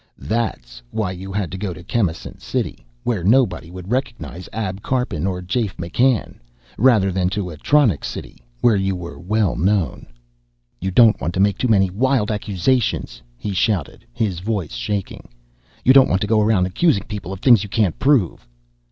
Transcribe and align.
That's 0.17 0.81
why 0.89 1.11
you 1.11 1.31
had 1.31 1.51
to 1.51 1.59
go 1.59 1.75
to 1.75 1.83
Chemisant 1.83 2.41
City, 2.41 2.83
where 3.03 3.23
nobody 3.23 3.69
would 3.69 3.91
recognize 3.91 4.49
Ab 4.51 4.81
Karpin 4.81 5.27
or 5.27 5.43
Jafe 5.43 5.75
McCann, 5.77 6.39
rather 6.75 7.11
than 7.11 7.29
to 7.29 7.51
Atronics 7.51 8.07
City 8.07 8.39
where 8.61 8.75
you 8.75 8.95
were 8.95 9.19
well 9.19 9.55
known." 9.55 10.07
"You 10.79 10.89
don't 10.89 11.21
want 11.21 11.35
to 11.35 11.39
make 11.39 11.59
too 11.59 11.67
many 11.67 11.91
wild 11.91 12.31
accusations," 12.31 13.21
he 13.37 13.53
shouted, 13.53 14.03
his 14.11 14.39
voice 14.39 14.73
shaking. 14.73 15.29
"You 15.85 15.93
don't 15.93 16.09
want 16.09 16.21
to 16.21 16.25
go 16.27 16.41
around 16.41 16.65
accusing 16.65 17.03
people 17.03 17.31
of 17.31 17.39
things 17.39 17.61
you 17.61 17.69
can't 17.69 17.99
prove." 17.99 18.47